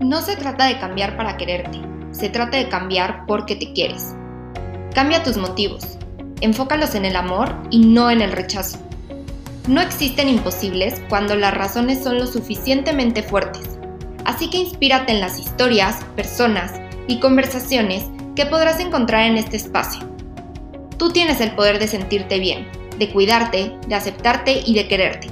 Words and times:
No 0.00 0.20
se 0.20 0.36
trata 0.36 0.66
de 0.66 0.78
cambiar 0.78 1.16
para 1.16 1.36
quererte, 1.36 1.80
se 2.12 2.28
trata 2.28 2.56
de 2.56 2.68
cambiar 2.68 3.24
porque 3.26 3.56
te 3.56 3.72
quieres. 3.72 4.14
Cambia 4.94 5.22
tus 5.22 5.36
motivos, 5.36 5.98
enfócalos 6.40 6.94
en 6.94 7.04
el 7.04 7.16
amor 7.16 7.54
y 7.70 7.80
no 7.80 8.10
en 8.10 8.22
el 8.22 8.32
rechazo. 8.32 8.78
No 9.68 9.80
existen 9.80 10.28
imposibles 10.28 11.02
cuando 11.08 11.34
las 11.34 11.52
razones 11.52 12.02
son 12.02 12.18
lo 12.18 12.26
suficientemente 12.26 13.22
fuertes, 13.22 13.68
así 14.24 14.48
que 14.48 14.58
inspírate 14.58 15.12
en 15.12 15.20
las 15.20 15.38
historias, 15.38 16.04
personas 16.14 16.72
y 17.08 17.18
conversaciones 17.18 18.04
que 18.36 18.46
podrás 18.46 18.78
encontrar 18.80 19.22
en 19.22 19.36
este 19.36 19.56
espacio. 19.56 20.08
Tú 20.98 21.10
tienes 21.10 21.40
el 21.40 21.52
poder 21.52 21.78
de 21.78 21.88
sentirte 21.88 22.38
bien, 22.38 22.68
de 22.98 23.10
cuidarte, 23.10 23.76
de 23.88 23.94
aceptarte 23.94 24.62
y 24.64 24.74
de 24.74 24.88
quererte. 24.88 25.28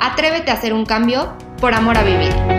Atrévete 0.00 0.50
a 0.50 0.54
hacer 0.54 0.72
un 0.72 0.84
cambio 0.84 1.32
por 1.60 1.74
amor 1.74 1.96
a 1.96 2.02
vivir. 2.02 2.57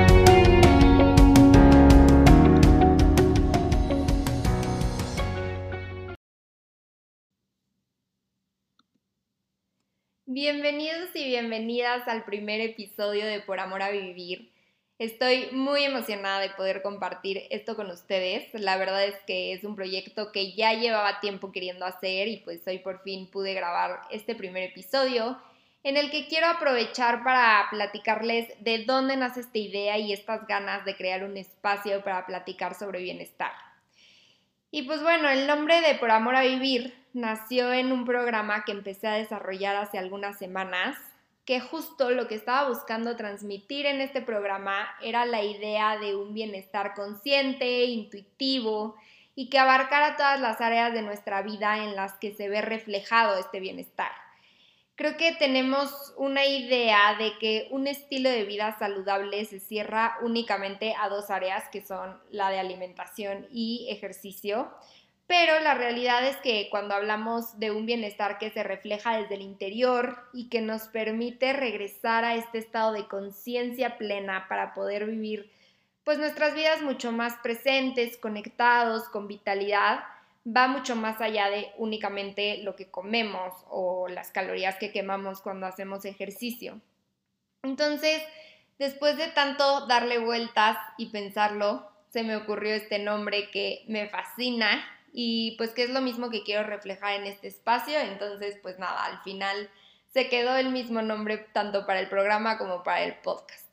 Bienvenidos 10.41 11.09
y 11.16 11.25
bienvenidas 11.25 12.07
al 12.07 12.23
primer 12.23 12.61
episodio 12.61 13.25
de 13.25 13.41
Por 13.41 13.59
Amor 13.59 13.81
a 13.81 13.89
Vivir. 13.89 14.53
Estoy 14.97 15.49
muy 15.52 15.84
emocionada 15.84 16.39
de 16.39 16.52
poder 16.52 16.81
compartir 16.81 17.43
esto 17.49 17.75
con 17.75 17.91
ustedes. 17.91 18.47
La 18.53 18.77
verdad 18.77 19.03
es 19.03 19.17
que 19.27 19.52
es 19.52 19.66
un 19.66 19.75
proyecto 19.75 20.31
que 20.31 20.53
ya 20.53 20.71
llevaba 20.71 21.20
tiempo 21.20 21.52
queriendo 21.52 21.83
hacer 21.83 22.30
y 22.30 22.38
pues 22.38 22.66
hoy 22.67 22.80
por 22.80 23.03
fin 23.03 23.30
pude 23.30 23.53
grabar 23.53 23.99
este 24.11 24.33
primer 24.33 24.63
episodio 24.63 25.38
en 25.83 25.97
el 25.97 26.09
que 26.09 26.30
quiero 26.30 26.47
aprovechar 26.47 27.21
para 27.25 27.67
platicarles 27.69 28.47
de 28.61 28.85
dónde 28.85 29.17
nace 29.17 29.41
esta 29.41 29.58
idea 29.58 29.97
y 29.97 30.13
estas 30.13 30.47
ganas 30.47 30.85
de 30.85 30.95
crear 30.95 31.25
un 31.25 31.35
espacio 31.35 32.02
para 32.02 32.25
platicar 32.25 32.75
sobre 32.75 33.02
bienestar. 33.02 33.52
Y 34.71 34.83
pues 34.83 35.03
bueno, 35.03 35.27
el 35.27 35.47
nombre 35.47 35.81
de 35.81 35.95
Por 35.95 36.11
Amor 36.11 36.38
a 36.38 36.44
Vivir 36.44 36.98
nació 37.13 37.73
en 37.73 37.91
un 37.91 38.05
programa 38.05 38.63
que 38.65 38.71
empecé 38.71 39.07
a 39.07 39.13
desarrollar 39.13 39.75
hace 39.75 39.97
algunas 39.97 40.38
semanas 40.38 40.97
que 41.49 41.59
justo 41.59 42.11
lo 42.11 42.27
que 42.27 42.35
estaba 42.35 42.69
buscando 42.69 43.15
transmitir 43.15 43.88
en 43.88 44.02
este 44.02 44.21
programa 44.21 44.88
era 45.02 45.25
la 45.25 45.43
idea 45.43 45.97
de 45.97 46.15
un 46.15 46.35
bienestar 46.35 46.93
consciente, 46.93 47.85
intuitivo 47.85 48.95
y 49.33 49.49
que 49.49 49.57
abarcara 49.57 50.15
todas 50.15 50.39
las 50.39 50.61
áreas 50.61 50.93
de 50.93 51.02
nuestra 51.02 51.41
vida 51.41 51.83
en 51.83 51.95
las 51.95 52.13
que 52.19 52.33
se 52.33 52.49
ve 52.49 52.61
reflejado 52.61 53.39
este 53.39 53.59
bienestar. 53.59 54.11
Creo 54.93 55.17
que 55.17 55.31
tenemos 55.31 56.13
una 56.17 56.45
idea 56.45 57.15
de 57.17 57.37
que 57.39 57.67
un 57.71 57.87
estilo 57.87 58.30
de 58.30 58.43
vida 58.43 58.77
saludable 58.77 59.43
se 59.45 59.59
cierra 59.59 60.17
únicamente 60.21 60.93
a 61.02 61.09
dos 61.09 61.31
áreas 61.31 61.63
que 61.71 61.81
son 61.81 62.21
la 62.30 62.52
de 62.52 62.59
alimentación 62.59 63.47
y 63.52 63.87
ejercicio 63.89 64.69
pero 65.30 65.59
la 65.59 65.75
realidad 65.75 66.25
es 66.25 66.38
que 66.38 66.69
cuando 66.72 66.95
hablamos 66.95 67.59
de 67.59 67.69
un 67.69 67.85
bienestar 67.85 68.39
que 68.39 68.49
se 68.49 68.63
refleja 68.63 69.16
desde 69.16 69.36
el 69.36 69.44
interior 69.44 70.23
y 70.33 70.49
que 70.49 70.59
nos 70.59 70.88
permite 70.88 71.53
regresar 71.53 72.25
a 72.25 72.33
este 72.33 72.58
estado 72.58 72.94
de 72.94 73.08
conciencia 73.08 73.99
plena 73.99 74.47
para 74.49 74.73
poder 74.73 75.05
vivir 75.05 75.52
pues 76.03 76.17
nuestras 76.17 76.55
vidas 76.55 76.81
mucho 76.81 77.11
más 77.11 77.36
presentes, 77.44 78.17
conectados, 78.17 79.08
con 79.09 79.27
vitalidad, 79.27 79.99
va 80.47 80.67
mucho 80.67 80.95
más 80.95 81.21
allá 81.21 81.52
de 81.52 81.67
únicamente 81.77 82.64
lo 82.64 82.75
que 82.75 82.89
comemos 82.89 83.53
o 83.69 84.08
las 84.08 84.31
calorías 84.31 84.77
que 84.77 84.91
quemamos 84.91 85.41
cuando 85.41 85.67
hacemos 85.67 86.05
ejercicio. 86.05 86.81
Entonces, 87.61 88.23
después 88.80 89.16
de 89.17 89.27
tanto 89.27 89.86
darle 89.86 90.17
vueltas 90.17 90.75
y 90.97 91.11
pensarlo, 91.11 91.88
se 92.09 92.23
me 92.23 92.36
ocurrió 92.36 92.73
este 92.73 92.97
nombre 92.97 93.52
que 93.52 93.83
me 93.88 94.09
fascina 94.09 94.83
y 95.13 95.55
pues 95.57 95.71
que 95.71 95.83
es 95.83 95.89
lo 95.89 96.02
mismo 96.02 96.29
que 96.29 96.43
quiero 96.43 96.64
reflejar 96.64 97.14
en 97.14 97.25
este 97.25 97.47
espacio. 97.47 97.99
Entonces, 97.99 98.58
pues 98.61 98.80
nada, 98.80 99.05
al 99.05 99.21
final 99.23 99.70
se 100.14 100.30
quedó 100.30 100.55
el 100.58 100.70
mismo 100.70 101.02
nombre 101.02 101.37
tanto 101.53 101.86
para 101.86 101.99
el 101.99 102.09
programa 102.09 102.58
como 102.58 102.83
para 102.83 103.03
el 103.03 103.15
podcast. 103.15 103.69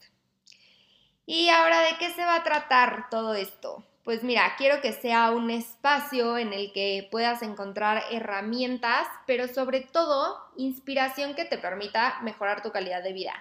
Y 1.24 1.48
ahora, 1.48 1.80
¿de 1.80 1.96
qué 1.98 2.10
se 2.10 2.24
va 2.24 2.36
a 2.36 2.44
tratar 2.44 3.10
todo 3.10 3.34
esto? 3.34 3.84
Pues 4.04 4.22
mira, 4.22 4.54
quiero 4.56 4.80
que 4.80 4.92
sea 4.92 5.32
un 5.32 5.50
espacio 5.50 6.38
en 6.38 6.52
el 6.52 6.72
que 6.72 7.08
puedas 7.10 7.42
encontrar 7.42 8.04
herramientas, 8.12 9.08
pero 9.26 9.48
sobre 9.48 9.80
todo 9.80 10.38
inspiración 10.56 11.34
que 11.34 11.44
te 11.44 11.58
permita 11.58 12.20
mejorar 12.22 12.62
tu 12.62 12.70
calidad 12.70 13.02
de 13.02 13.12
vida. 13.12 13.34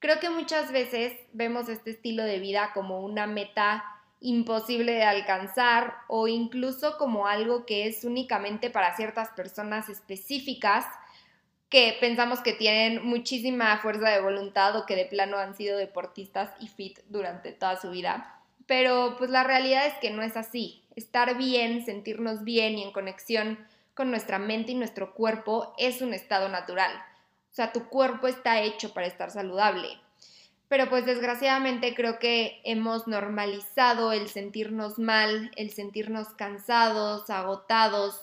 Creo 0.00 0.20
que 0.20 0.28
muchas 0.28 0.70
veces 0.70 1.14
vemos 1.32 1.70
este 1.70 1.92
estilo 1.92 2.24
de 2.24 2.40
vida 2.40 2.72
como 2.74 3.00
una 3.00 3.26
meta 3.26 4.01
imposible 4.22 4.92
de 4.92 5.02
alcanzar 5.02 5.94
o 6.08 6.28
incluso 6.28 6.96
como 6.96 7.26
algo 7.26 7.66
que 7.66 7.86
es 7.86 8.04
únicamente 8.04 8.70
para 8.70 8.96
ciertas 8.96 9.30
personas 9.30 9.88
específicas 9.88 10.86
que 11.68 11.96
pensamos 12.00 12.40
que 12.40 12.52
tienen 12.52 13.04
muchísima 13.04 13.78
fuerza 13.78 14.10
de 14.10 14.20
voluntad 14.20 14.76
o 14.76 14.86
que 14.86 14.94
de 14.94 15.06
plano 15.06 15.38
han 15.38 15.54
sido 15.56 15.76
deportistas 15.76 16.50
y 16.60 16.68
fit 16.68 17.00
durante 17.08 17.52
toda 17.52 17.80
su 17.80 17.90
vida. 17.90 18.40
Pero 18.66 19.16
pues 19.18 19.30
la 19.30 19.42
realidad 19.42 19.86
es 19.86 19.94
que 19.94 20.10
no 20.10 20.22
es 20.22 20.36
así. 20.36 20.82
Estar 20.94 21.36
bien, 21.36 21.84
sentirnos 21.84 22.44
bien 22.44 22.78
y 22.78 22.84
en 22.84 22.92
conexión 22.92 23.58
con 23.94 24.10
nuestra 24.10 24.38
mente 24.38 24.72
y 24.72 24.74
nuestro 24.74 25.14
cuerpo 25.14 25.74
es 25.78 26.00
un 26.02 26.14
estado 26.14 26.48
natural. 26.48 26.92
O 27.50 27.54
sea, 27.54 27.72
tu 27.72 27.88
cuerpo 27.88 28.28
está 28.28 28.60
hecho 28.60 28.94
para 28.94 29.06
estar 29.06 29.30
saludable 29.30 29.98
pero 30.72 30.88
pues 30.88 31.04
desgraciadamente 31.04 31.94
creo 31.94 32.18
que 32.18 32.62
hemos 32.64 33.06
normalizado 33.06 34.10
el 34.10 34.30
sentirnos 34.30 34.98
mal, 34.98 35.50
el 35.56 35.68
sentirnos 35.70 36.28
cansados, 36.28 37.28
agotados 37.28 38.18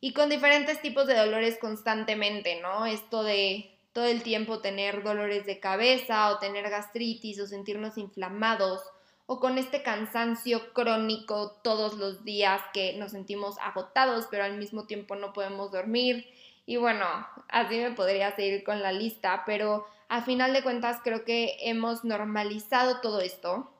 y 0.00 0.14
con 0.14 0.30
diferentes 0.30 0.80
tipos 0.80 1.06
de 1.06 1.14
dolores 1.14 1.58
constantemente, 1.60 2.58
¿no? 2.62 2.86
Esto 2.86 3.22
de 3.22 3.76
todo 3.92 4.06
el 4.06 4.22
tiempo 4.22 4.60
tener 4.60 5.02
dolores 5.02 5.44
de 5.44 5.60
cabeza 5.60 6.30
o 6.30 6.38
tener 6.38 6.70
gastritis 6.70 7.38
o 7.38 7.46
sentirnos 7.46 7.98
inflamados 7.98 8.80
o 9.26 9.38
con 9.38 9.58
este 9.58 9.82
cansancio 9.82 10.72
crónico 10.72 11.60
todos 11.62 11.98
los 11.98 12.24
días 12.24 12.62
que 12.72 12.94
nos 12.94 13.10
sentimos 13.10 13.58
agotados 13.58 14.26
pero 14.30 14.44
al 14.44 14.56
mismo 14.56 14.86
tiempo 14.86 15.16
no 15.16 15.34
podemos 15.34 15.70
dormir 15.70 16.26
y 16.64 16.78
bueno, 16.78 17.04
así 17.48 17.76
me 17.76 17.90
podría 17.90 18.34
seguir 18.36 18.64
con 18.64 18.80
la 18.80 18.92
lista, 18.92 19.42
pero 19.44 19.86
a 20.10 20.22
final 20.22 20.52
de 20.52 20.64
cuentas 20.64 20.98
creo 21.04 21.24
que 21.24 21.56
hemos 21.60 22.04
normalizado 22.04 23.00
todo 23.00 23.20
esto 23.20 23.72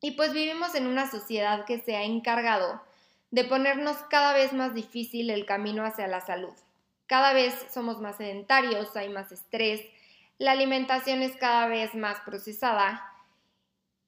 y 0.00 0.12
pues 0.12 0.32
vivimos 0.32 0.76
en 0.76 0.86
una 0.86 1.10
sociedad 1.10 1.64
que 1.64 1.80
se 1.80 1.96
ha 1.96 2.04
encargado 2.04 2.80
de 3.32 3.42
ponernos 3.42 3.96
cada 4.08 4.32
vez 4.32 4.52
más 4.52 4.74
difícil 4.74 5.28
el 5.28 5.44
camino 5.44 5.84
hacia 5.84 6.06
la 6.06 6.20
salud. 6.20 6.52
Cada 7.08 7.32
vez 7.32 7.52
somos 7.74 8.00
más 8.00 8.18
sedentarios, 8.18 8.94
hay 8.94 9.08
más 9.08 9.32
estrés, 9.32 9.82
la 10.38 10.52
alimentación 10.52 11.22
es 11.22 11.36
cada 11.36 11.66
vez 11.66 11.96
más 11.96 12.20
procesada 12.20 13.02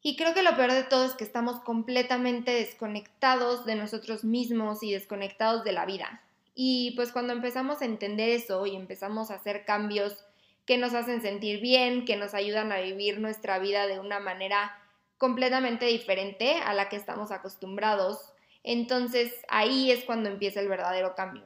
y 0.01 0.15
creo 0.15 0.35
que 0.35 0.45
lo 0.45 0.55
peor 0.55 0.71
de 0.71 0.85
todo 0.85 1.07
es 1.07 1.15
que 1.15 1.25
estamos 1.25 1.59
completamente 1.59 2.53
desconectados 2.53 3.67
de 3.67 3.75
nosotros 3.75 4.23
mismos 4.23 4.85
y 4.85 4.93
desconectados 4.93 5.65
de 5.65 5.73
la 5.73 5.87
vida. 5.87 6.23
Y 6.55 6.93
pues 6.95 7.11
cuando 7.11 7.33
empezamos 7.33 7.83
a 7.83 7.85
entender 7.85 8.29
eso 8.29 8.65
y 8.65 8.77
empezamos 8.77 9.33
a 9.33 9.35
hacer 9.35 9.65
cambios 9.65 10.25
que 10.69 10.77
nos 10.77 10.93
hacen 10.93 11.23
sentir 11.23 11.63
bien, 11.63 12.05
que 12.05 12.17
nos 12.17 12.35
ayudan 12.35 12.73
a 12.73 12.81
vivir 12.81 13.21
nuestra 13.21 13.59
vida 13.59 13.87
de 13.87 14.01
una 14.01 14.21
manera 14.21 14.79
completamente 15.17 15.87
diferente 15.87 16.57
a 16.63 16.75
la 16.75 16.91
que 16.91 16.97
estamos 16.97 17.31
acostumbrados. 17.31 18.35
Entonces 18.63 19.33
ahí 19.49 19.91
es 19.91 20.05
cuando 20.05 20.29
empieza 20.29 20.61
el 20.61 20.69
verdadero 20.69 21.15
cambio. 21.15 21.45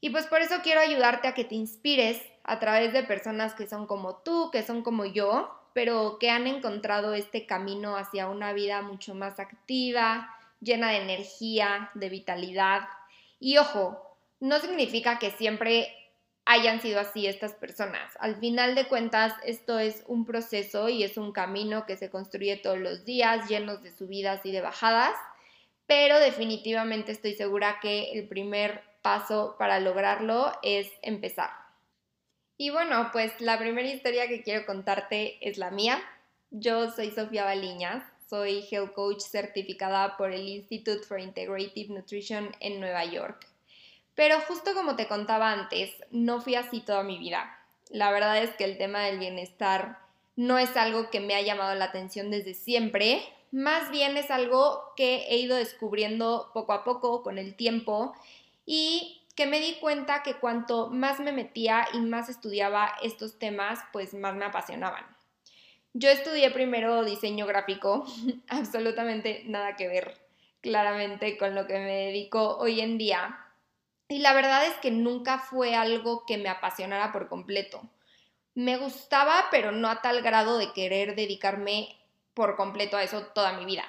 Y 0.00 0.10
pues 0.10 0.26
por 0.26 0.40
eso 0.40 0.54
quiero 0.62 0.78
ayudarte 0.78 1.26
a 1.26 1.34
que 1.34 1.42
te 1.42 1.56
inspires 1.56 2.22
a 2.44 2.60
través 2.60 2.92
de 2.92 3.02
personas 3.02 3.54
que 3.54 3.66
son 3.66 3.88
como 3.88 4.14
tú, 4.18 4.52
que 4.52 4.62
son 4.62 4.82
como 4.82 5.04
yo, 5.04 5.50
pero 5.72 6.18
que 6.20 6.30
han 6.30 6.46
encontrado 6.46 7.14
este 7.14 7.44
camino 7.44 7.96
hacia 7.96 8.28
una 8.28 8.52
vida 8.52 8.82
mucho 8.82 9.16
más 9.16 9.40
activa, 9.40 10.30
llena 10.60 10.90
de 10.90 10.98
energía, 10.98 11.90
de 11.94 12.08
vitalidad. 12.08 12.82
Y 13.40 13.58
ojo, 13.58 14.16
no 14.38 14.60
significa 14.60 15.18
que 15.18 15.32
siempre 15.32 16.01
hayan 16.44 16.80
sido 16.80 17.00
así 17.00 17.26
estas 17.26 17.52
personas. 17.52 18.16
Al 18.18 18.36
final 18.36 18.74
de 18.74 18.88
cuentas, 18.88 19.34
esto 19.44 19.78
es 19.78 20.02
un 20.06 20.24
proceso 20.24 20.88
y 20.88 21.04
es 21.04 21.16
un 21.16 21.32
camino 21.32 21.86
que 21.86 21.96
se 21.96 22.10
construye 22.10 22.56
todos 22.56 22.78
los 22.78 23.04
días, 23.04 23.48
llenos 23.48 23.82
de 23.82 23.92
subidas 23.92 24.44
y 24.44 24.52
de 24.52 24.60
bajadas, 24.60 25.14
pero 25.86 26.18
definitivamente 26.18 27.12
estoy 27.12 27.34
segura 27.34 27.78
que 27.80 28.12
el 28.12 28.28
primer 28.28 28.82
paso 29.02 29.56
para 29.58 29.80
lograrlo 29.80 30.52
es 30.62 30.90
empezar. 31.02 31.50
Y 32.56 32.70
bueno, 32.70 33.10
pues 33.12 33.40
la 33.40 33.58
primera 33.58 33.88
historia 33.88 34.28
que 34.28 34.42
quiero 34.42 34.66
contarte 34.66 35.38
es 35.46 35.58
la 35.58 35.70
mía. 35.70 36.00
Yo 36.50 36.90
soy 36.90 37.10
Sofía 37.10 37.44
Baliñas, 37.44 38.04
soy 38.28 38.64
Health 38.70 38.92
Coach 38.92 39.20
certificada 39.20 40.16
por 40.16 40.32
el 40.32 40.48
Institute 40.48 41.02
for 41.02 41.18
Integrative 41.18 41.92
Nutrition 41.92 42.54
en 42.60 42.78
Nueva 42.78 43.04
York. 43.04 43.51
Pero 44.14 44.40
justo 44.40 44.74
como 44.74 44.96
te 44.96 45.08
contaba 45.08 45.52
antes, 45.52 45.90
no 46.10 46.40
fui 46.40 46.54
así 46.54 46.80
toda 46.80 47.02
mi 47.02 47.18
vida. 47.18 47.58
La 47.90 48.10
verdad 48.10 48.42
es 48.42 48.50
que 48.50 48.64
el 48.64 48.78
tema 48.78 49.00
del 49.00 49.18
bienestar 49.18 49.98
no 50.36 50.58
es 50.58 50.76
algo 50.76 51.10
que 51.10 51.20
me 51.20 51.34
ha 51.34 51.42
llamado 51.42 51.74
la 51.74 51.86
atención 51.86 52.30
desde 52.30 52.54
siempre, 52.54 53.22
más 53.52 53.90
bien 53.90 54.16
es 54.16 54.30
algo 54.30 54.82
que 54.96 55.26
he 55.28 55.36
ido 55.36 55.56
descubriendo 55.56 56.50
poco 56.54 56.72
a 56.72 56.84
poco 56.84 57.22
con 57.22 57.36
el 57.36 57.54
tiempo 57.54 58.14
y 58.64 59.20
que 59.36 59.46
me 59.46 59.60
di 59.60 59.74
cuenta 59.74 60.22
que 60.22 60.36
cuanto 60.36 60.88
más 60.88 61.20
me 61.20 61.32
metía 61.32 61.86
y 61.92 62.00
más 62.00 62.30
estudiaba 62.30 62.94
estos 63.02 63.38
temas, 63.38 63.78
pues 63.92 64.14
más 64.14 64.34
me 64.34 64.46
apasionaban. 64.46 65.04
Yo 65.92 66.08
estudié 66.08 66.50
primero 66.50 67.04
diseño 67.04 67.46
gráfico, 67.46 68.06
absolutamente 68.48 69.42
nada 69.46 69.76
que 69.76 69.88
ver 69.88 70.16
claramente 70.62 71.36
con 71.36 71.54
lo 71.54 71.66
que 71.66 71.74
me 71.74 72.06
dedico 72.06 72.56
hoy 72.56 72.80
en 72.80 72.96
día. 72.96 73.38
Y 74.12 74.18
la 74.18 74.34
verdad 74.34 74.66
es 74.66 74.74
que 74.74 74.90
nunca 74.90 75.38
fue 75.38 75.74
algo 75.74 76.26
que 76.26 76.36
me 76.36 76.50
apasionara 76.50 77.12
por 77.12 77.30
completo. 77.30 77.80
Me 78.54 78.76
gustaba, 78.76 79.46
pero 79.50 79.72
no 79.72 79.88
a 79.88 80.02
tal 80.02 80.20
grado 80.20 80.58
de 80.58 80.74
querer 80.74 81.16
dedicarme 81.16 81.96
por 82.34 82.56
completo 82.56 82.98
a 82.98 83.02
eso 83.02 83.22
toda 83.28 83.54
mi 83.54 83.64
vida. 83.64 83.84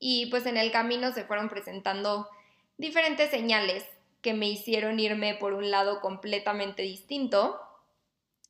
Y 0.00 0.26
pues 0.30 0.46
en 0.46 0.56
el 0.56 0.72
camino 0.72 1.12
se 1.12 1.22
fueron 1.22 1.48
presentando 1.48 2.28
diferentes 2.76 3.30
señales 3.30 3.86
que 4.20 4.34
me 4.34 4.48
hicieron 4.48 4.98
irme 4.98 5.34
por 5.34 5.52
un 5.52 5.70
lado 5.70 6.00
completamente 6.00 6.82
distinto. 6.82 7.60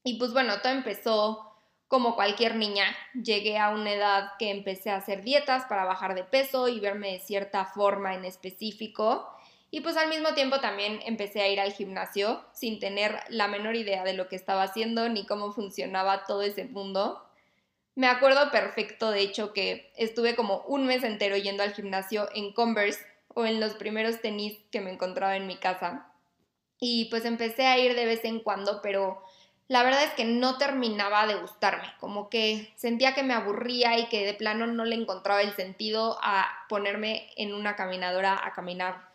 Y 0.05 0.19
pues 0.19 0.33
bueno, 0.33 0.63
todo 0.63 0.73
empezó 0.73 1.53
como 1.89 2.15
cualquier 2.17 2.55
niña. 2.57 2.97
Llegué 3.13 3.59
a 3.59 3.69
una 3.69 3.93
edad 3.93 4.31
que 4.39 4.51
empecé 4.51 4.89
a 4.89 4.97
hacer 4.97 5.23
dietas 5.25 5.67
para 5.67 5.85
bajar 5.85 6.15
de 6.15 6.25
peso 6.25 6.69
y 6.69 6.81
verme 6.81 7.13
de 7.13 7.21
cierta 7.21 7.67
forma 7.67 8.15
en 8.15 8.25
específico. 8.25 9.29
Y 9.71 9.81
pues 9.81 9.97
al 9.97 10.09
mismo 10.09 10.35
tiempo 10.35 10.61
también 10.61 11.01
empecé 11.05 11.43
a 11.43 11.49
ir 11.49 11.61
al 11.61 11.73
gimnasio 11.73 12.43
sin 12.53 12.79
tener 12.79 13.21
la 13.29 13.49
menor 13.49 13.77
idea 13.77 14.03
de 14.03 14.15
lo 14.15 14.29
que 14.29 14.37
estaba 14.37 14.63
haciendo 14.63 15.09
ni 15.09 15.27
cómo 15.27 15.53
funcionaba 15.53 16.25
todo 16.25 16.43
ese 16.43 16.65
mundo. 16.65 17.23
Me 17.95 18.07
acuerdo 18.07 18.51
perfecto, 18.51 19.11
de 19.11 19.21
hecho, 19.21 19.53
que 19.53 19.93
estuve 19.97 20.37
como 20.37 20.63
un 20.69 20.87
mes 20.87 21.05
entero 21.05 21.37
yendo 21.37 21.63
al 21.63 21.75
gimnasio 21.75 22.29
en 22.35 22.53
Converse 22.53 23.05
o 23.35 23.45
en 23.45 23.61
los 23.61 23.75
primeros 23.75 24.21
tenis 24.21 24.57
que 24.71 24.81
me 24.81 24.93
encontraba 24.93 25.37
en 25.37 25.47
mi 25.47 25.57
casa. 25.57 26.07
Y 26.81 27.07
pues 27.07 27.25
empecé 27.25 27.67
a 27.67 27.77
ir 27.79 27.95
de 27.95 28.07
vez 28.07 28.25
en 28.25 28.41
cuando, 28.41 28.81
pero 28.83 29.23
la 29.67 29.83
verdad 29.83 30.05
es 30.05 30.13
que 30.13 30.25
no 30.25 30.57
terminaba 30.57 31.27
de 31.27 31.35
gustarme, 31.35 31.93
como 32.01 32.31
que 32.31 32.73
sentía 32.77 33.15
que 33.15 33.23
me 33.23 33.35
aburría 33.35 33.99
y 33.99 34.07
que 34.07 34.25
de 34.25 34.33
plano 34.33 34.67
no 34.67 34.87
le 34.87 34.95
encontraba 34.95 35.43
el 35.43 35.55
sentido 35.55 36.19
a 36.23 36.47
ponerme 36.69 37.31
en 37.37 37.53
una 37.53 37.77
caminadora 37.77 38.41
a 38.43 38.53
caminar 38.53 39.09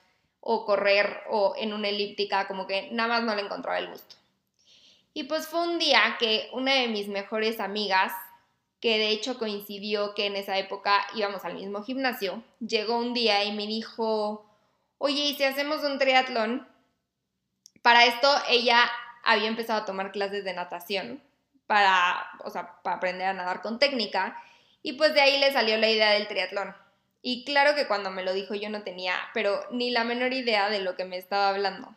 o 0.46 0.66
correr 0.66 1.24
o 1.30 1.54
en 1.58 1.72
una 1.72 1.88
elíptica, 1.88 2.48
como 2.48 2.68
que 2.68 2.90
nada 2.92 3.08
más 3.08 3.24
no 3.24 3.34
le 3.34 3.44
encontraba 3.44 3.80
el 3.80 3.90
gusto. 3.90 4.18
Y 5.14 5.24
pues 5.24 5.48
fue 5.48 5.62
un 5.62 5.80
día 5.80 6.18
que 6.20 6.50
una 6.52 6.74
de 6.74 6.90
mis 6.90 7.08
mejores 7.08 7.62
amigas, 7.62 8.12
que 8.82 8.98
de 8.98 9.10
hecho 9.10 9.40
coincidió 9.40 10.14
que 10.14 10.26
en 10.26 10.36
esa 10.36 10.58
época 10.58 11.08
íbamos 11.16 11.46
al 11.46 11.54
mismo 11.54 11.82
gimnasio, 11.84 12.44
llegó 12.60 12.98
un 12.98 13.14
día 13.14 13.46
y 13.46 13.54
me 13.54 13.68
dijo, 13.68 14.46
oye, 14.98 15.22
¿y 15.22 15.36
si 15.36 15.46
hacemos 15.46 15.82
un 15.86 15.98
triatlón? 15.98 16.68
Para 17.82 18.06
esto 18.06 18.30
ella 18.50 18.92
había 19.24 19.48
empezado 19.48 19.84
a 19.84 19.86
tomar 19.86 20.12
clases 20.12 20.44
de 20.44 20.54
natación 20.54 21.24
para, 21.68 22.32
o 22.44 22.50
sea, 22.50 22.82
para 22.84 22.98
aprender 22.98 23.28
a 23.28 23.34
nadar 23.34 23.62
con 23.62 23.80
técnica 23.80 24.44
y 24.82 24.94
pues 24.94 25.14
de 25.14 25.22
ahí 25.22 25.40
le 25.40 25.54
salió 25.54 25.78
la 25.78 25.90
idea 25.90 26.12
del 26.12 26.28
triatlón. 26.28 26.76
Y 27.24 27.46
claro 27.46 27.74
que 27.74 27.88
cuando 27.88 28.12
me 28.12 28.24
lo 28.24 28.34
dijo 28.34 28.54
yo 28.54 28.70
no 28.70 28.84
tenía, 28.84 29.16
pero 29.34 29.66
ni 29.72 29.90
la 29.90 30.04
menor 30.04 30.34
idea 30.34 30.70
de 30.70 30.82
lo 30.82 30.96
que 30.96 31.06
me 31.06 31.18
estaba 31.18 31.50
hablando. 31.50 31.96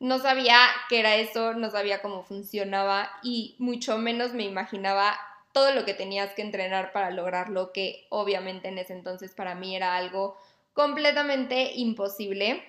No 0.00 0.18
sabía 0.18 0.58
qué 0.90 0.98
era 0.98 1.14
eso, 1.16 1.54
no 1.54 1.70
sabía 1.70 2.02
cómo 2.02 2.24
funcionaba 2.24 3.10
y 3.22 3.54
mucho 3.58 3.96
menos 3.96 4.34
me 4.34 4.42
imaginaba 4.42 5.16
todo 5.52 5.72
lo 5.72 5.84
que 5.84 5.94
tenías 5.94 6.34
que 6.34 6.42
entrenar 6.42 6.92
para 6.92 7.12
lograrlo, 7.12 7.72
que 7.72 8.06
obviamente 8.10 8.68
en 8.68 8.78
ese 8.78 8.92
entonces 8.92 9.32
para 9.34 9.54
mí 9.54 9.76
era 9.76 9.96
algo 9.96 10.36
completamente 10.72 11.72
imposible. 11.76 12.64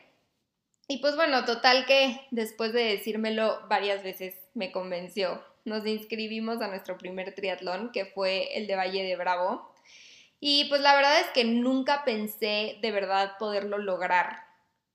Y 0.87 0.99
pues 0.99 1.15
bueno, 1.15 1.43
total 1.45 1.87
que 1.87 2.21
después 2.29 2.71
de 2.71 2.83
decírmelo 2.83 3.61
varias 3.67 4.03
veces 4.03 4.35
me 4.53 4.71
convenció. 4.71 5.43
Nos 5.65 5.87
inscribimos 5.87 6.61
a 6.61 6.67
nuestro 6.67 6.99
primer 6.99 7.33
triatlón, 7.33 7.91
que 7.91 8.05
fue 8.05 8.55
el 8.55 8.67
de 8.67 8.75
Valle 8.75 9.03
de 9.03 9.15
Bravo. 9.15 9.73
Y 10.39 10.65
pues 10.65 10.81
la 10.81 10.95
verdad 10.95 11.19
es 11.21 11.27
que 11.27 11.43
nunca 11.43 12.03
pensé 12.03 12.77
de 12.81 12.91
verdad 12.91 13.37
poderlo 13.39 13.77
lograr, 13.77 14.43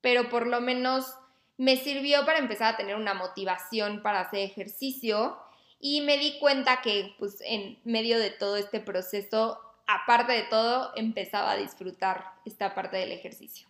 pero 0.00 0.28
por 0.28 0.46
lo 0.46 0.60
menos 0.60 1.14
me 1.56 1.76
sirvió 1.76 2.24
para 2.24 2.38
empezar 2.38 2.74
a 2.74 2.76
tener 2.76 2.96
una 2.96 3.14
motivación 3.14 4.02
para 4.02 4.20
hacer 4.20 4.40
ejercicio 4.40 5.36
y 5.78 6.02
me 6.02 6.18
di 6.18 6.38
cuenta 6.38 6.82
que 6.82 7.14
pues 7.18 7.40
en 7.40 7.78
medio 7.84 8.18
de 8.18 8.30
todo 8.30 8.56
este 8.56 8.80
proceso, 8.80 9.58
aparte 9.86 10.32
de 10.32 10.42
todo, 10.44 10.92
empezaba 10.96 11.52
a 11.52 11.56
disfrutar 11.56 12.32
esta 12.44 12.74
parte 12.74 12.98
del 12.98 13.12
ejercicio. 13.12 13.66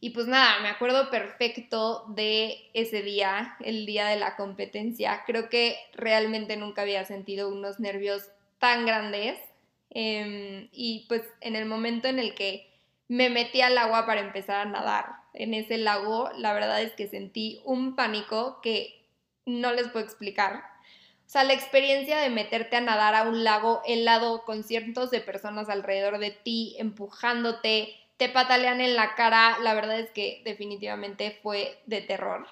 Y 0.00 0.10
pues 0.10 0.26
nada, 0.26 0.60
me 0.60 0.68
acuerdo 0.68 1.10
perfecto 1.10 2.06
de 2.08 2.70
ese 2.72 3.02
día, 3.02 3.56
el 3.60 3.84
día 3.84 4.06
de 4.06 4.16
la 4.16 4.34
competencia. 4.34 5.22
Creo 5.26 5.50
que 5.50 5.78
realmente 5.92 6.56
nunca 6.56 6.82
había 6.82 7.04
sentido 7.04 7.48
unos 7.48 7.80
nervios 7.80 8.22
tan 8.58 8.86
grandes. 8.86 9.38
Em, 9.90 10.68
y 10.72 11.06
pues 11.08 11.22
en 11.40 11.56
el 11.56 11.66
momento 11.66 12.08
en 12.08 12.18
el 12.18 12.34
que 12.34 12.70
me 13.08 13.28
metí 13.28 13.60
al 13.60 13.76
agua 13.76 14.06
para 14.06 14.20
empezar 14.20 14.56
a 14.56 14.70
nadar 14.70 15.06
en 15.34 15.54
ese 15.54 15.78
lago, 15.78 16.30
la 16.36 16.52
verdad 16.52 16.80
es 16.80 16.92
que 16.92 17.08
sentí 17.08 17.60
un 17.64 17.96
pánico 17.96 18.60
que 18.62 19.04
no 19.46 19.72
les 19.72 19.88
puedo 19.88 20.04
explicar. 20.04 20.62
O 21.26 21.32
sea, 21.32 21.44
la 21.44 21.52
experiencia 21.52 22.18
de 22.18 22.30
meterte 22.30 22.76
a 22.76 22.80
nadar 22.80 23.14
a 23.14 23.22
un 23.22 23.44
lago 23.44 23.82
helado 23.86 24.44
con 24.44 24.64
cientos 24.64 25.10
de 25.10 25.20
personas 25.20 25.68
alrededor 25.68 26.18
de 26.18 26.30
ti, 26.30 26.76
empujándote, 26.78 27.94
te 28.16 28.28
patalean 28.28 28.80
en 28.80 28.96
la 28.96 29.14
cara, 29.14 29.58
la 29.62 29.74
verdad 29.74 29.98
es 29.98 30.10
que 30.10 30.42
definitivamente 30.44 31.38
fue 31.42 31.80
de 31.86 32.00
terror. 32.00 32.46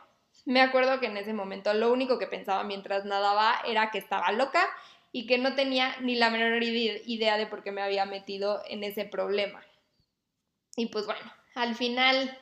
Me 0.44 0.62
acuerdo 0.62 0.98
que 0.98 1.06
en 1.06 1.16
ese 1.16 1.34
momento 1.34 1.74
lo 1.74 1.92
único 1.92 2.18
que 2.18 2.26
pensaba 2.26 2.64
mientras 2.64 3.04
nadaba 3.04 3.60
era 3.66 3.90
que 3.90 3.98
estaba 3.98 4.32
loca 4.32 4.66
y 5.12 5.26
que 5.26 5.38
no 5.38 5.54
tenía 5.54 5.96
ni 6.00 6.16
la 6.16 6.30
menor 6.30 6.62
idea 6.62 7.36
de 7.36 7.46
por 7.46 7.62
qué 7.62 7.72
me 7.72 7.82
había 7.82 8.04
metido 8.04 8.62
en 8.68 8.84
ese 8.84 9.04
problema. 9.04 9.62
Y 10.76 10.86
pues 10.86 11.06
bueno, 11.06 11.32
al 11.54 11.74
final 11.74 12.38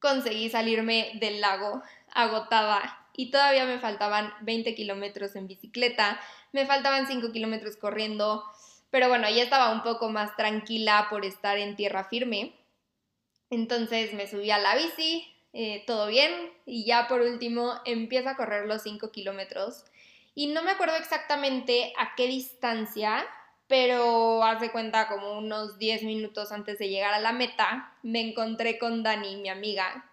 conseguí 0.00 0.50
salirme 0.50 1.12
del 1.14 1.40
lago 1.40 1.82
agotada 2.12 3.08
y 3.16 3.30
todavía 3.30 3.64
me 3.64 3.78
faltaban 3.78 4.32
20 4.42 4.74
kilómetros 4.74 5.36
en 5.36 5.46
bicicleta, 5.46 6.20
me 6.52 6.66
faltaban 6.66 7.06
5 7.06 7.32
kilómetros 7.32 7.76
corriendo, 7.76 8.44
pero 8.90 9.08
bueno, 9.08 9.28
ya 9.30 9.42
estaba 9.42 9.72
un 9.72 9.82
poco 9.82 10.10
más 10.10 10.36
tranquila 10.36 11.06
por 11.10 11.24
estar 11.24 11.58
en 11.58 11.76
tierra 11.76 12.04
firme. 12.04 12.54
Entonces 13.50 14.12
me 14.14 14.26
subí 14.26 14.50
a 14.50 14.58
la 14.58 14.74
bici, 14.76 15.26
eh, 15.52 15.84
todo 15.86 16.08
bien, 16.08 16.52
y 16.66 16.84
ya 16.84 17.06
por 17.08 17.20
último 17.20 17.74
empiezo 17.84 18.28
a 18.28 18.36
correr 18.36 18.66
los 18.66 18.82
5 18.82 19.10
kilómetros. 19.10 19.84
Y 20.34 20.48
no 20.48 20.62
me 20.62 20.72
acuerdo 20.72 20.96
exactamente 20.96 21.92
a 21.96 22.14
qué 22.16 22.26
distancia, 22.26 23.24
pero 23.68 24.42
hace 24.44 24.70
cuenta 24.70 25.08
como 25.08 25.38
unos 25.38 25.78
10 25.78 26.02
minutos 26.02 26.52
antes 26.52 26.78
de 26.78 26.88
llegar 26.88 27.14
a 27.14 27.20
la 27.20 27.32
meta, 27.32 27.96
me 28.02 28.20
encontré 28.20 28.78
con 28.78 29.02
Dani, 29.02 29.36
mi 29.36 29.48
amiga, 29.48 30.10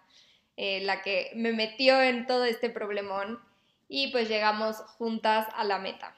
eh, 0.56 0.80
la 0.82 1.02
que 1.02 1.32
me 1.34 1.52
metió 1.52 2.00
en 2.00 2.26
todo 2.26 2.44
este 2.44 2.70
problemón, 2.70 3.40
y 3.88 4.10
pues 4.10 4.28
llegamos 4.28 4.76
juntas 4.96 5.46
a 5.54 5.64
la 5.64 5.78
meta. 5.78 6.16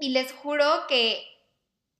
Y 0.00 0.10
les 0.10 0.32
juro 0.32 0.86
que 0.88 1.24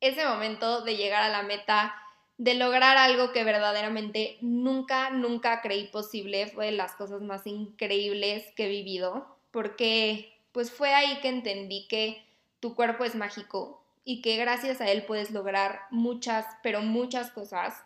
ese 0.01 0.25
momento 0.25 0.81
de 0.81 0.97
llegar 0.97 1.23
a 1.23 1.29
la 1.29 1.43
meta, 1.43 1.95
de 2.39 2.55
lograr 2.55 2.97
algo 2.97 3.33
que 3.33 3.45
verdaderamente 3.45 4.39
nunca, 4.41 5.11
nunca 5.11 5.61
creí 5.61 5.89
posible, 5.89 6.47
fue 6.49 6.67
de 6.67 6.73
las 6.73 6.95
cosas 6.95 7.21
más 7.21 7.47
increíbles 7.47 8.53
que 8.57 8.65
he 8.67 8.69
vivido, 8.69 9.39
porque 9.51 10.38
pues 10.59 10.73
fue 10.73 10.93
ahí 10.93 11.21
que 11.21 11.29
entendí 11.29 11.87
que 11.87 12.27
tu 12.59 12.75
cuerpo 12.75 13.05
es 13.05 13.15
mágico 13.15 13.81
y 14.03 14.23
que 14.23 14.37
gracias 14.39 14.81
a 14.81 14.91
él 14.91 15.05
puedes 15.05 15.31
lograr 15.31 15.83
muchas, 15.93 16.45
pero 16.65 16.81
muchas 16.81 17.31
cosas. 17.31 17.81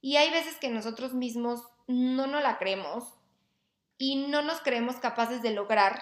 Y 0.00 0.16
hay 0.16 0.30
veces 0.30 0.56
que 0.56 0.70
nosotros 0.70 1.12
mismos 1.12 1.64
no 1.86 2.26
nos 2.26 2.42
la 2.42 2.56
creemos 2.56 3.04
y 3.98 4.28
no 4.28 4.40
nos 4.40 4.62
creemos 4.62 4.96
capaces 4.96 5.42
de 5.42 5.50
lograr 5.50 6.00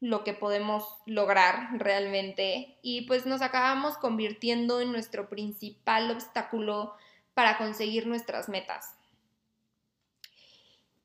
lo 0.00 0.24
que 0.24 0.32
podemos 0.32 0.82
lograr 1.04 1.68
realmente 1.74 2.78
y 2.80 3.02
pues 3.02 3.26
nos 3.26 3.42
acabamos 3.42 3.98
convirtiendo 3.98 4.80
en 4.80 4.92
nuestro 4.92 5.28
principal 5.28 6.10
obstáculo 6.10 6.94
para 7.34 7.58
conseguir 7.58 8.06
nuestras 8.06 8.48
metas. 8.48 8.94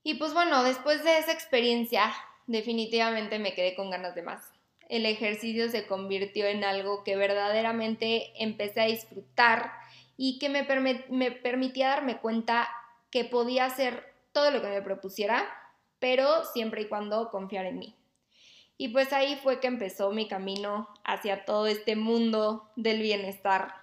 Y 0.01 0.13
pues 0.13 0.33
bueno, 0.33 0.63
después 0.63 1.03
de 1.03 1.17
esa 1.17 1.33
experiencia 1.33 2.13
definitivamente 2.47 3.39
me 3.39 3.53
quedé 3.53 3.75
con 3.75 3.89
ganas 3.89 4.15
de 4.15 4.23
más. 4.23 4.51
El 4.87 5.05
ejercicio 5.05 5.69
se 5.69 5.87
convirtió 5.87 6.45
en 6.45 6.63
algo 6.63 7.03
que 7.03 7.15
verdaderamente 7.15 8.31
empecé 8.41 8.81
a 8.81 8.85
disfrutar 8.85 9.71
y 10.17 10.37
que 10.39 10.49
me, 10.49 10.63
permitía 10.63 11.89
darme 11.89 12.17
cuenta 12.17 12.69
que 13.09 13.25
podía 13.25 13.65
hacer 13.65 14.13
todo 14.31 14.51
lo 14.51 14.61
que 14.61 14.69
me 14.69 14.81
propusiera, 14.81 15.45
pero 15.99 16.45
siempre 16.45 16.83
y 16.83 16.87
cuando 16.87 17.29
confiar 17.29 17.65
en 17.65 17.79
mí. 17.79 17.95
Y 18.77 18.89
pues 18.89 19.13
ahí 19.13 19.39
fue 19.41 19.59
que 19.59 19.67
empezó 19.67 20.11
mi 20.11 20.27
camino 20.27 20.89
hacia 21.03 21.45
todo 21.45 21.67
este 21.67 21.95
mundo 21.95 22.69
del 22.75 23.01
bienestar. 23.01 23.73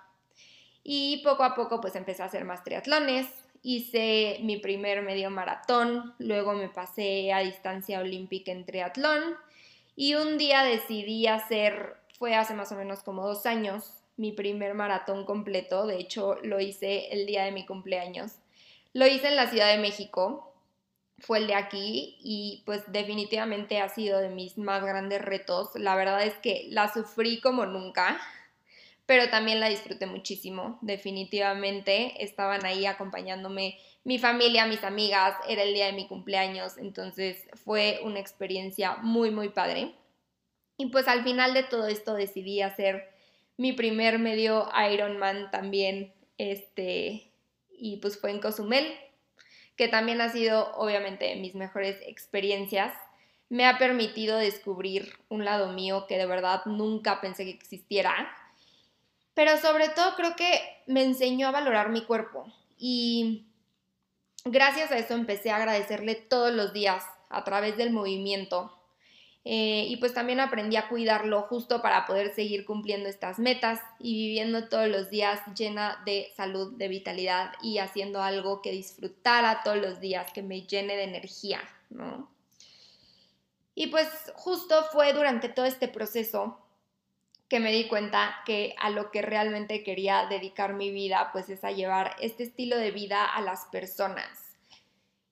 Y 0.85 1.23
poco 1.25 1.45
a 1.45 1.55
poco 1.55 1.81
pues 1.81 1.97
empecé 1.97 2.23
a 2.23 2.27
hacer 2.27 2.45
más 2.45 2.63
triatlones, 2.63 3.27
hice 3.63 4.39
mi 4.43 4.57
primer 4.57 5.03
medio 5.03 5.31
maratón, 5.31 6.15
luego 6.19 6.53
me 6.53 6.69
pasé 6.69 7.33
a 7.33 7.41
distancia 7.41 8.01
olímpica 8.01 8.53
en 8.53 8.65
triatlón 8.65 9.37
y 9.95 10.15
un 10.15 10.39
día 10.39 10.63
decidí 10.63 11.27
hacer, 11.27 11.97
fue 12.19 12.35
hace 12.35 12.55
más 12.55 12.73
o 12.73 12.77
menos 12.77 13.03
como 13.03 13.27
dos 13.27 13.47
años, 13.47 14.03
mi 14.17 14.33
primer 14.33 14.75
maratón 14.75 15.25
completo, 15.25 15.87
de 15.87 15.99
hecho 15.99 16.37
lo 16.43 16.61
hice 16.61 17.13
el 17.13 17.27
día 17.27 17.45
de 17.45 17.53
mi 17.53 17.65
cumpleaños. 17.65 18.33
Lo 18.93 19.07
hice 19.07 19.29
en 19.29 19.37
la 19.37 19.49
Ciudad 19.49 19.69
de 19.69 19.79
México, 19.79 20.53
fue 21.19 21.39
el 21.39 21.47
de 21.47 21.55
aquí 21.55 22.19
y 22.21 22.63
pues 22.67 22.83
definitivamente 22.89 23.81
ha 23.81 23.89
sido 23.89 24.19
de 24.19 24.29
mis 24.29 24.59
más 24.59 24.83
grandes 24.83 25.23
retos. 25.23 25.71
La 25.75 25.95
verdad 25.95 26.23
es 26.25 26.35
que 26.35 26.67
la 26.71 26.93
sufrí 26.93 27.41
como 27.41 27.65
nunca, 27.65 28.21
pero 29.07 29.29
también 29.31 29.61
la 29.61 29.69
disfruté 29.69 30.07
muchísimo, 30.07 30.79
definitivamente. 30.81 32.23
Estaban 32.23 32.65
ahí 32.65 32.87
acompañándome 32.87 33.79
mi 34.05 34.19
familia, 34.19 34.67
mis 34.67 34.85
amigas, 34.85 35.37
era 35.49 35.63
el 35.63 35.75
día 35.75 35.87
de 35.87 35.93
mi 35.93 36.09
cumpleaños, 36.09 36.77
entonces 36.79 37.47
fue 37.65 38.01
una 38.03 38.21
experiencia 38.21 38.97
muy, 38.97 39.31
muy 39.31 39.49
padre. 39.51 39.95
Y 40.77 40.87
pues 40.87 41.07
al 41.09 41.23
final 41.23 41.55
de 41.55 41.63
todo 41.63 41.87
esto 41.87 42.15
decidí 42.15 42.63
hacer 42.63 43.11
mi 43.57 43.73
primer 43.73 44.19
medio 44.19 44.69
Ironman 44.93 45.51
también, 45.51 46.13
este, 46.39 47.31
y 47.71 47.99
pues 47.99 48.19
fue 48.19 48.31
en 48.31 48.41
Cozumel, 48.41 48.93
que 49.77 49.89
también 49.89 50.21
ha 50.21 50.31
sido 50.31 50.75
obviamente 50.75 51.37
mis 51.37 51.55
mejores 51.55 52.01
experiencias. 52.07 52.93
Me 53.49 53.67
ha 53.67 53.79
permitido 53.79 54.39
descubrir 54.39 55.13
un 55.29 55.45
lado 55.45 55.73
mío 55.73 56.07
que 56.09 56.19
de 56.19 56.27
verdad 56.27 56.63
nunca 56.65 57.21
pensé 57.21 57.45
que 57.45 57.51
existiera, 57.51 58.35
pero 59.35 59.57
sobre 59.59 59.89
todo 59.89 60.15
creo 60.17 60.37
que 60.37 60.61
me 60.87 61.03
enseñó 61.03 61.49
a 61.49 61.53
valorar 61.53 61.91
mi 61.91 62.05
cuerpo 62.05 62.53
y 62.79 63.47
gracias 64.45 64.91
a 64.91 64.99
eso 64.99 65.15
empecé 65.15 65.51
a 65.51 65.57
agradecerle 65.57 66.15
todos 66.15 66.53
los 66.53 66.73
días 66.73 67.05
a 67.31 67.45
través 67.45 67.77
del 67.77 67.93
movimiento 67.93 68.79
eh, 69.45 69.87
y 69.89 69.97
pues 69.97 70.15
también 70.15 70.39
aprendí 70.39 70.77
a 70.77 70.89
cuidarlo 70.89 71.43
justo 71.43 71.83
para 71.83 72.07
poder 72.07 72.33
seguir 72.33 72.65
cumpliendo 72.65 73.09
estas 73.09 73.41
metas 73.41 73.81
y 73.99 74.15
viviendo 74.15 74.69
todos 74.69 74.87
los 74.87 75.11
días 75.11 75.41
llena 75.57 76.01
de 76.07 76.33
salud, 76.37 76.75
de 76.77 76.87
vitalidad 76.87 77.53
y 77.61 77.79
haciendo 77.79 78.23
algo 78.23 78.63
que 78.63 78.71
disfrutara 78.71 79.63
todos 79.65 79.79
los 79.79 79.99
días, 79.99 80.33
que 80.33 80.43
me 80.43 80.63
llene 80.63 80.97
de 80.97 81.05
energía, 81.05 81.61
¿no? 81.91 82.31
Y 83.75 83.89
pues 83.89 84.09
justo 84.37 84.85
fue 84.93 85.13
durante 85.13 85.49
todo 85.49 85.65
este 85.65 85.89
proceso 85.89 86.62
que 87.53 87.61
me 87.61 87.71
di 87.71 87.87
cuenta 87.87 88.37
que 88.47 88.75
a 88.81 88.89
lo 88.89 89.11
que 89.11 89.21
realmente 89.21 89.85
quería 89.85 90.25
dedicar 90.25 90.73
mi 90.73 90.91
vida 90.91 91.29
pues 91.33 91.51
es 91.51 91.63
a 91.65 91.71
llevar 91.71 92.17
este 92.19 92.45
estilo 92.45 92.79
de 92.79 92.91
vida 92.91 93.27
a 93.27 93.43
las 93.43 93.67
personas 93.67 94.53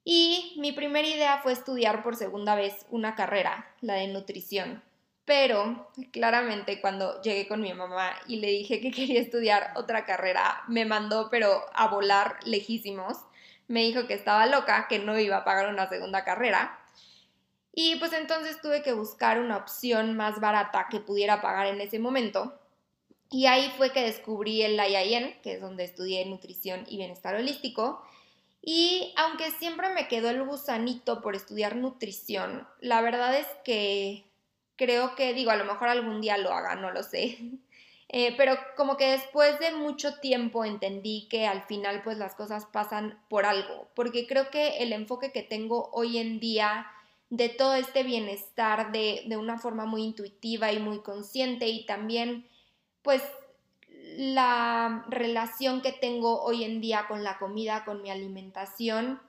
y 0.05 0.55
mi 0.59 0.73
primera 0.73 1.07
idea 1.07 1.39
fue 1.43 1.53
estudiar 1.53 2.03
por 2.03 2.17
segunda 2.17 2.55
vez 2.55 2.87
una 2.91 3.15
carrera, 3.15 3.69
la 3.81 3.95
de 3.95 4.09
nutrición. 4.09 4.83
Pero 5.25 5.91
claramente 6.13 6.81
cuando 6.81 7.21
llegué 7.23 7.47
con 7.47 7.61
mi 7.61 7.73
mamá 7.75 8.13
y 8.27 8.41
le 8.41 8.49
dije 8.49 8.81
que 8.81 8.91
quería 8.91 9.21
estudiar 9.21 9.73
otra 9.77 10.07
carrera, 10.07 10.63
me 10.69 10.85
mandó 10.85 11.29
pero 11.31 11.65
a 11.75 11.89
volar 11.89 12.39
lejísimos. 12.45 13.19
Me 13.69 13.83
dijo 13.83 14.07
que 14.07 14.15
estaba 14.15 14.47
loca, 14.47 14.89
que 14.89 14.99
no 14.99 15.19
iba 15.19 15.39
a 15.39 15.45
pagar 15.45 15.69
una 15.69 15.89
segunda 15.89 16.25
carrera. 16.25 16.80
Y 17.73 17.97
pues 17.97 18.13
entonces 18.13 18.61
tuve 18.61 18.83
que 18.83 18.93
buscar 18.93 19.41
una 19.41 19.57
opción 19.57 20.17
más 20.17 20.41
barata 20.41 20.89
que 20.91 21.01
pudiera 21.01 21.41
pagar 21.41 21.67
en 21.67 21.81
ese 21.81 21.99
momento. 21.99 22.59
Y 23.31 23.47
ahí 23.47 23.73
fue 23.77 23.93
que 23.93 24.03
descubrí 24.03 24.63
el 24.63 24.81
IIN, 24.81 25.41
que 25.43 25.55
es 25.55 25.61
donde 25.61 25.85
estudié 25.85 26.25
nutrición 26.27 26.85
y 26.89 26.97
bienestar 26.97 27.35
holístico 27.35 28.03
y 28.63 29.15
aunque 29.17 29.51
siempre 29.53 29.89
me 29.91 30.09
quedó 30.09 30.29
el 30.31 30.43
gusanito 30.45 31.23
por 31.23 31.35
estudiar 31.35 31.77
nutrición, 31.77 32.69
la 32.81 33.01
verdad 33.01 33.35
es 33.39 33.47
que 33.65 34.25
creo 34.77 35.15
que, 35.15 35.33
digo, 35.33 35.51
a 35.51 35.57
lo 35.57 35.65
mejor 35.65 35.89
algún 35.89 36.21
día 36.21 36.37
lo 36.37 36.53
haga, 36.53 36.75
no 36.77 36.91
lo 36.91 37.03
sé. 37.03 37.39
Eh, 38.13 38.35
pero 38.37 38.59
como 38.77 38.97
que 38.97 39.13
después 39.13 39.61
de 39.61 39.71
mucho 39.71 40.19
tiempo 40.19 40.65
entendí 40.65 41.29
que 41.31 41.47
al 41.47 41.63
final 41.63 42.03
pues 42.03 42.19
las 42.19 42.35
cosas 42.35 42.67
pasan 42.67 43.23
por 43.29 43.47
algo, 43.47 43.89
porque 43.95 44.27
creo 44.27 44.51
que 44.51 44.79
el 44.79 44.93
enfoque 44.93 45.31
que 45.31 45.45
tengo 45.45 45.91
hoy 45.93 46.19
en 46.19 46.41
día 46.41 46.89
de 47.31 47.49
todo 47.49 47.75
este 47.75 48.03
bienestar 48.03 48.93
de, 48.93 49.23
de 49.27 49.37
una 49.37 49.59
forma 49.59 49.87
muy 49.87 50.03
intuitiva 50.03 50.73
y 50.73 50.79
muy 50.79 51.01
consciente 51.01 51.69
y 51.69 51.87
también 51.87 52.47
pues 53.03 53.23
la 54.17 55.05
relación 55.09 55.81
que 55.81 55.93
tengo 55.93 56.43
hoy 56.43 56.65
en 56.65 56.81
día 56.81 57.07
con 57.09 57.25
la 57.25 57.39
comida, 57.39 57.85
con 57.85 58.03
mi 58.03 58.11
alimentación, 58.11 59.21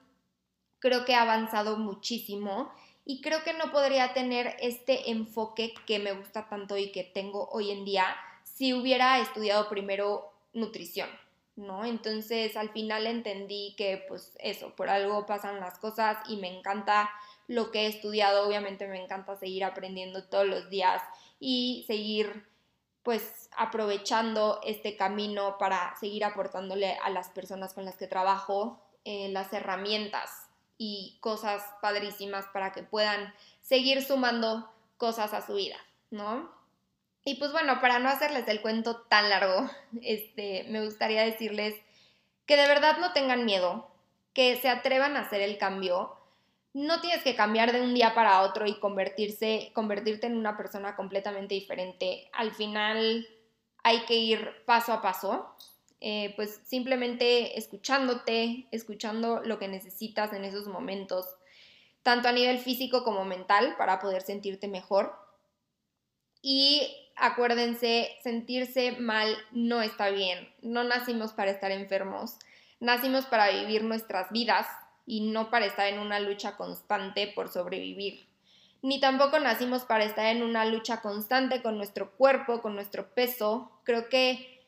creo 0.80 1.04
que 1.04 1.14
ha 1.14 1.22
avanzado 1.22 1.78
muchísimo 1.78 2.72
y 3.04 3.20
creo 3.20 3.42
que 3.42 3.52
no 3.52 3.70
podría 3.70 4.12
tener 4.12 4.56
este 4.60 5.10
enfoque 5.10 5.74
que 5.86 5.98
me 5.98 6.12
gusta 6.12 6.48
tanto 6.48 6.76
y 6.76 6.92
que 6.92 7.04
tengo 7.04 7.48
hoy 7.50 7.70
en 7.70 7.84
día 7.84 8.04
si 8.44 8.74
hubiera 8.74 9.18
estudiado 9.20 9.68
primero 9.68 10.32
nutrición, 10.52 11.08
¿no? 11.56 11.84
Entonces 11.84 12.56
al 12.56 12.70
final 12.70 13.06
entendí 13.06 13.74
que 13.76 14.04
pues 14.08 14.36
eso, 14.40 14.74
por 14.76 14.88
algo 14.90 15.26
pasan 15.26 15.60
las 15.60 15.78
cosas 15.78 16.18
y 16.28 16.36
me 16.36 16.56
encanta 16.56 17.10
lo 17.48 17.70
que 17.70 17.82
he 17.82 17.86
estudiado, 17.86 18.46
obviamente 18.46 18.86
me 18.86 19.02
encanta 19.02 19.36
seguir 19.36 19.64
aprendiendo 19.64 20.24
todos 20.24 20.46
los 20.46 20.70
días 20.70 21.02
y 21.40 21.84
seguir 21.86 22.46
pues 23.02 23.50
aprovechando 23.56 24.60
este 24.64 24.96
camino 24.96 25.58
para 25.58 25.94
seguir 25.98 26.24
aportándole 26.24 26.96
a 27.02 27.10
las 27.10 27.30
personas 27.30 27.74
con 27.74 27.84
las 27.84 27.96
que 27.96 28.06
trabajo 28.06 28.80
eh, 29.04 29.28
las 29.30 29.52
herramientas 29.52 30.30
y 30.78 31.18
cosas 31.20 31.62
padrísimas 31.80 32.46
para 32.52 32.72
que 32.72 32.82
puedan 32.82 33.34
seguir 33.60 34.02
sumando 34.02 34.70
cosas 34.96 35.34
a 35.34 35.44
su 35.44 35.54
vida, 35.54 35.76
¿no? 36.10 36.50
Y 37.24 37.36
pues 37.36 37.52
bueno, 37.52 37.80
para 37.80 37.98
no 37.98 38.08
hacerles 38.08 38.46
el 38.48 38.60
cuento 38.60 38.96
tan 39.02 39.28
largo, 39.30 39.68
este, 40.02 40.64
me 40.68 40.84
gustaría 40.84 41.22
decirles 41.22 41.74
que 42.46 42.56
de 42.56 42.66
verdad 42.66 42.98
no 42.98 43.12
tengan 43.12 43.44
miedo, 43.44 43.88
que 44.34 44.56
se 44.56 44.68
atrevan 44.68 45.16
a 45.16 45.20
hacer 45.20 45.40
el 45.40 45.58
cambio, 45.58 46.16
no 46.74 47.00
tienes 47.00 47.22
que 47.22 47.36
cambiar 47.36 47.72
de 47.72 47.82
un 47.82 47.94
día 47.94 48.14
para 48.14 48.42
otro 48.42 48.66
y 48.66 48.78
convertirse, 48.78 49.70
convertirte 49.74 50.26
en 50.26 50.36
una 50.36 50.56
persona 50.56 50.96
completamente 50.96 51.54
diferente. 51.54 52.30
Al 52.32 52.52
final 52.52 53.26
hay 53.82 54.04
que 54.06 54.14
ir 54.14 54.64
paso 54.64 54.92
a 54.92 55.02
paso, 55.02 55.54
eh, 56.00 56.32
pues 56.34 56.60
simplemente 56.64 57.58
escuchándote, 57.58 58.66
escuchando 58.70 59.40
lo 59.44 59.58
que 59.58 59.68
necesitas 59.68 60.32
en 60.32 60.44
esos 60.44 60.66
momentos, 60.66 61.26
tanto 62.02 62.28
a 62.28 62.32
nivel 62.32 62.58
físico 62.58 63.04
como 63.04 63.24
mental, 63.24 63.74
para 63.76 64.00
poder 64.00 64.22
sentirte 64.22 64.66
mejor. 64.66 65.14
Y 66.40 66.82
acuérdense, 67.16 68.16
sentirse 68.22 68.92
mal 68.92 69.36
no 69.52 69.82
está 69.82 70.08
bien. 70.08 70.52
No 70.62 70.84
nacimos 70.84 71.32
para 71.34 71.50
estar 71.50 71.70
enfermos, 71.70 72.38
nacimos 72.80 73.26
para 73.26 73.50
vivir 73.50 73.84
nuestras 73.84 74.30
vidas 74.32 74.66
y 75.06 75.20
no 75.20 75.50
para 75.50 75.66
estar 75.66 75.86
en 75.86 75.98
una 75.98 76.20
lucha 76.20 76.56
constante 76.56 77.32
por 77.34 77.48
sobrevivir. 77.48 78.26
Ni 78.82 78.98
tampoco 79.00 79.38
nacimos 79.38 79.84
para 79.84 80.04
estar 80.04 80.26
en 80.26 80.42
una 80.42 80.64
lucha 80.64 81.00
constante 81.00 81.62
con 81.62 81.76
nuestro 81.76 82.10
cuerpo, 82.12 82.60
con 82.60 82.74
nuestro 82.74 83.14
peso. 83.14 83.70
Creo 83.84 84.08
que 84.08 84.60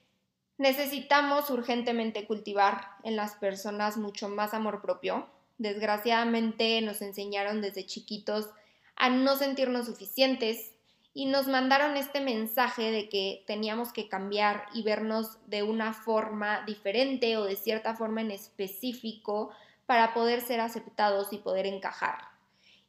necesitamos 0.56 1.50
urgentemente 1.50 2.26
cultivar 2.26 2.90
en 3.02 3.16
las 3.16 3.34
personas 3.34 3.96
mucho 3.96 4.28
más 4.28 4.54
amor 4.54 4.80
propio. 4.82 5.26
Desgraciadamente 5.58 6.80
nos 6.80 7.02
enseñaron 7.02 7.60
desde 7.60 7.86
chiquitos 7.86 8.50
a 8.96 9.10
no 9.10 9.36
sentirnos 9.36 9.86
suficientes 9.86 10.72
y 11.12 11.26
nos 11.26 11.46
mandaron 11.46 11.96
este 11.96 12.20
mensaje 12.20 12.90
de 12.90 13.08
que 13.08 13.44
teníamos 13.46 13.92
que 13.92 14.08
cambiar 14.08 14.66
y 14.74 14.82
vernos 14.82 15.38
de 15.46 15.62
una 15.62 15.92
forma 15.92 16.62
diferente 16.66 17.36
o 17.36 17.44
de 17.44 17.56
cierta 17.56 17.94
forma 17.94 18.20
en 18.20 18.32
específico 18.32 19.50
para 19.86 20.14
poder 20.14 20.40
ser 20.40 20.60
aceptados 20.60 21.32
y 21.32 21.38
poder 21.38 21.66
encajar. 21.66 22.18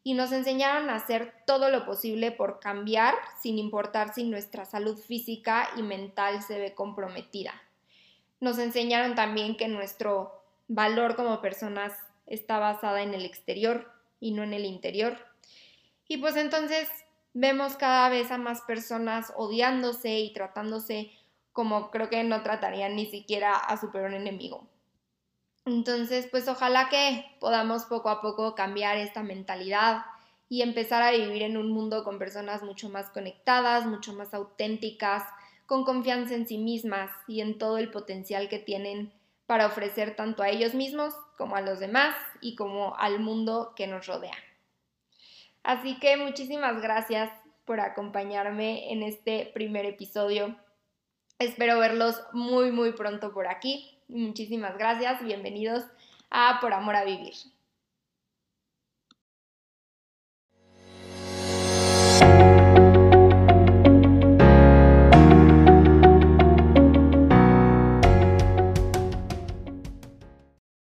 Y 0.04 0.14
nos 0.14 0.32
enseñaron 0.32 0.90
a 0.90 0.96
hacer 0.96 1.34
todo 1.48 1.70
lo 1.70 1.86
posible 1.86 2.32
por 2.32 2.60
cambiar 2.60 3.16
sin 3.42 3.58
importar 3.58 4.14
si 4.14 4.24
nuestra 4.24 4.66
salud 4.66 4.98
física 4.98 5.70
y 5.76 5.82
mental 5.82 6.44
se 6.44 6.60
ve 6.60 6.76
comprometida. 6.76 7.54
Nos 8.40 8.60
enseñaron 8.60 9.16
también 9.16 9.58
que 9.58 9.68
nuestro 9.68 10.44
valor 10.68 11.16
como 11.16 11.42
personas 11.42 11.94
está 12.28 12.60
basada 12.60 13.02
en 13.02 13.14
el 13.14 13.26
exterior 13.26 13.92
y 14.20 14.32
no 14.32 14.44
en 14.44 14.54
el 14.54 14.66
interior. 14.66 15.18
Y 16.08 16.18
pues 16.18 16.36
entonces 16.36 16.88
vemos 17.34 17.76
cada 17.76 18.10
vez 18.10 18.32
a 18.32 18.38
más 18.38 18.62
personas 18.62 19.34
odiándose 19.36 20.20
y 20.20 20.34
tratándose 20.34 21.12
como 21.52 21.90
creo 21.90 22.10
que 22.10 22.24
no 22.24 22.44
tratarían 22.44 22.96
ni 22.96 23.06
siquiera 23.06 23.56
a 23.56 23.78
su 23.78 23.92
peor 23.92 24.14
enemigo. 24.14 24.68
Entonces, 25.66 26.28
pues 26.30 26.48
ojalá 26.48 26.90
que 26.90 27.26
podamos 27.40 27.86
poco 27.86 28.10
a 28.10 28.22
poco 28.22 28.54
cambiar 28.54 28.98
esta 28.98 29.24
mentalidad 29.24 30.06
y 30.48 30.62
empezar 30.62 31.02
a 31.02 31.12
vivir 31.12 31.42
en 31.42 31.58
un 31.58 31.72
mundo 31.72 32.04
con 32.04 32.20
personas 32.20 32.62
mucho 32.62 32.88
más 32.90 33.10
conectadas, 33.10 33.86
mucho 33.88 34.14
más 34.14 34.34
auténticas, 34.36 35.24
con 35.66 35.84
confianza 35.84 36.36
en 36.36 36.48
sí 36.48 36.60
mismas 36.60 37.10
y 37.28 37.42
en 37.42 37.58
todo 37.58 37.80
el 37.80 37.90
potencial 37.90 38.48
que 38.48 38.60
tienen 38.60 39.12
para 39.48 39.66
ofrecer 39.66 40.16
tanto 40.16 40.44
a 40.44 40.50
ellos 40.50 40.76
mismos 40.76 41.16
como 41.38 41.56
a 41.56 41.62
los 41.62 41.80
demás 41.80 42.16
y 42.42 42.56
como 42.56 42.96
al 42.98 43.20
mundo 43.20 43.74
que 43.76 43.88
nos 43.88 44.06
rodea. 44.06 44.36
Así 45.64 46.00
que 46.00 46.16
muchísimas 46.18 46.80
gracias 46.80 47.32
por 47.66 47.80
acompañarme 47.80 48.92
en 48.92 49.02
este 49.02 49.50
primer 49.54 49.86
episodio. 49.86 50.56
Espero 51.40 51.80
verlos 51.80 52.22
muy 52.34 52.72
muy 52.72 52.94
pronto 52.94 53.34
por 53.34 53.48
aquí. 53.48 53.95
Muchísimas 54.08 54.78
gracias, 54.78 55.24
bienvenidos 55.24 55.84
a 56.30 56.60
Por 56.62 56.74
Amor 56.74 56.96
a 56.96 57.04
Vivir. 57.04 57.34